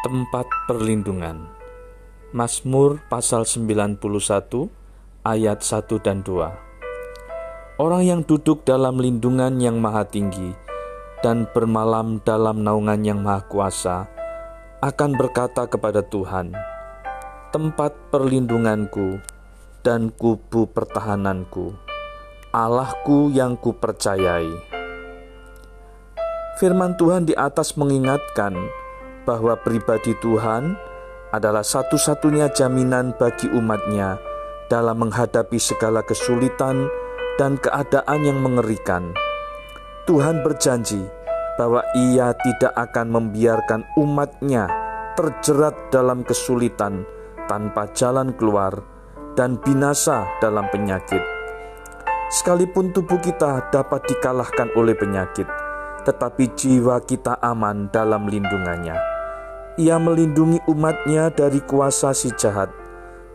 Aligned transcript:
tempat 0.00 0.48
perlindungan. 0.64 1.44
Mazmur 2.32 3.04
pasal 3.12 3.44
91 3.44 4.00
ayat 5.28 5.60
1 5.60 6.00
dan 6.00 6.24
2. 6.24 7.76
Orang 7.76 8.02
yang 8.08 8.24
duduk 8.24 8.64
dalam 8.64 8.96
lindungan 8.96 9.60
yang 9.60 9.76
maha 9.76 10.08
tinggi 10.08 10.56
dan 11.20 11.44
bermalam 11.52 12.16
dalam 12.24 12.64
naungan 12.64 13.04
yang 13.04 13.20
maha 13.20 13.44
kuasa 13.44 14.08
akan 14.80 15.20
berkata 15.20 15.68
kepada 15.68 16.00
Tuhan, 16.00 16.56
tempat 17.52 17.92
perlindunganku 18.08 19.20
dan 19.84 20.08
kubu 20.16 20.64
pertahananku, 20.72 21.76
Allahku 22.56 23.28
yang 23.36 23.52
kupercayai. 23.60 24.48
Firman 26.56 26.96
Tuhan 26.96 27.28
di 27.28 27.36
atas 27.36 27.76
mengingatkan 27.76 28.79
bahwa 29.30 29.54
pribadi 29.54 30.18
Tuhan 30.18 30.74
adalah 31.30 31.62
satu-satunya 31.62 32.50
jaminan 32.50 33.14
bagi 33.14 33.46
umatnya 33.46 34.18
dalam 34.66 35.06
menghadapi 35.06 35.54
segala 35.54 36.02
kesulitan 36.02 36.90
dan 37.38 37.54
keadaan 37.62 38.26
yang 38.26 38.42
mengerikan. 38.42 39.14
Tuhan 40.10 40.42
berjanji 40.42 41.06
bahwa 41.54 41.86
ia 41.94 42.34
tidak 42.42 42.74
akan 42.74 43.06
membiarkan 43.14 43.86
umatnya 43.94 44.66
terjerat 45.14 45.94
dalam 45.94 46.26
kesulitan 46.26 47.06
tanpa 47.46 47.86
jalan 47.94 48.34
keluar 48.34 48.82
dan 49.38 49.62
binasa 49.62 50.26
dalam 50.42 50.66
penyakit. 50.74 51.22
Sekalipun 52.34 52.90
tubuh 52.90 53.22
kita 53.22 53.70
dapat 53.70 54.06
dikalahkan 54.10 54.74
oleh 54.74 54.98
penyakit, 54.98 55.46
tetapi 56.02 56.50
jiwa 56.58 57.02
kita 57.06 57.38
aman 57.42 57.90
dalam 57.94 58.26
lindungannya. 58.26 59.09
Ia 59.80 59.96
melindungi 59.96 60.60
umatnya 60.68 61.32
dari 61.32 61.64
kuasa 61.64 62.12
si 62.12 62.28
jahat 62.36 62.68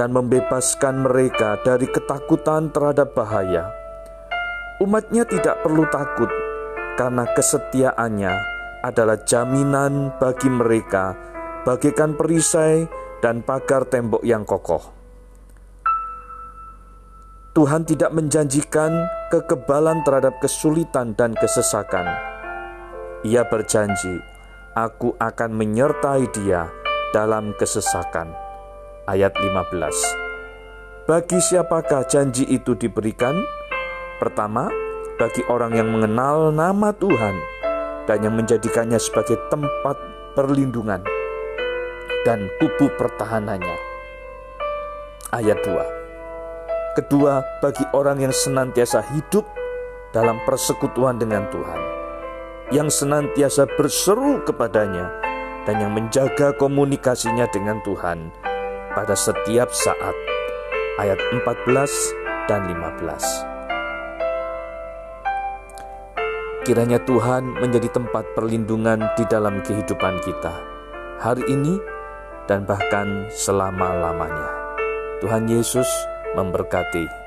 dan 0.00 0.08
membebaskan 0.08 1.04
mereka 1.04 1.60
dari 1.60 1.84
ketakutan 1.84 2.72
terhadap 2.72 3.12
bahaya. 3.12 3.68
Umatnya 4.80 5.28
tidak 5.28 5.60
perlu 5.60 5.84
takut 5.92 6.32
karena 6.96 7.28
kesetiaannya 7.36 8.32
adalah 8.80 9.20
jaminan 9.20 10.16
bagi 10.16 10.48
mereka 10.48 11.12
bagaikan 11.68 12.16
perisai 12.16 12.88
dan 13.20 13.44
pagar 13.44 13.84
tembok 13.84 14.24
yang 14.24 14.48
kokoh. 14.48 14.96
Tuhan 17.52 17.84
tidak 17.84 18.16
menjanjikan 18.16 19.04
kekebalan 19.28 20.00
terhadap 20.08 20.40
kesulitan 20.40 21.12
dan 21.12 21.36
kesesakan. 21.36 22.08
Ia 23.28 23.44
berjanji 23.44 24.39
aku 24.74 25.18
akan 25.18 25.50
menyertai 25.50 26.30
dia 26.30 26.70
dalam 27.10 27.50
kesesakan. 27.58 28.30
Ayat 29.10 29.34
15. 29.34 31.10
Bagi 31.10 31.38
siapakah 31.42 32.06
janji 32.06 32.46
itu 32.46 32.78
diberikan? 32.78 33.34
Pertama, 34.22 34.70
bagi 35.18 35.42
orang 35.50 35.74
yang 35.74 35.90
mengenal 35.90 36.54
nama 36.54 36.94
Tuhan 36.94 37.34
dan 38.06 38.18
yang 38.22 38.38
menjadikannya 38.38 39.00
sebagai 39.02 39.42
tempat 39.50 39.98
perlindungan 40.38 41.02
dan 42.22 42.46
kubu 42.62 42.94
pertahanannya. 42.94 43.78
Ayat 45.34 45.58
2. 45.66 46.94
Kedua, 46.94 47.42
bagi 47.58 47.82
orang 47.90 48.22
yang 48.22 48.34
senantiasa 48.34 49.02
hidup 49.18 49.46
dalam 50.14 50.38
persekutuan 50.46 51.18
dengan 51.18 51.46
Tuhan 51.50 51.99
yang 52.70 52.86
senantiasa 52.86 53.66
berseru 53.74 54.46
kepadanya 54.46 55.10
dan 55.66 55.82
yang 55.82 55.90
menjaga 55.90 56.54
komunikasinya 56.54 57.50
dengan 57.50 57.82
Tuhan 57.82 58.30
pada 58.94 59.18
setiap 59.18 59.74
saat. 59.74 60.14
Ayat 61.02 61.18
14 61.32 62.46
dan 62.46 62.70
15. 62.70 63.50
Kiranya 66.66 67.00
Tuhan 67.02 67.58
menjadi 67.58 67.88
tempat 67.90 68.24
perlindungan 68.36 69.10
di 69.16 69.24
dalam 69.26 69.64
kehidupan 69.64 70.20
kita 70.22 70.54
hari 71.20 71.44
ini 71.48 71.80
dan 72.48 72.64
bahkan 72.64 73.28
selama-lamanya. 73.32 74.48
Tuhan 75.20 75.48
Yesus 75.48 75.88
memberkati. 76.32 77.19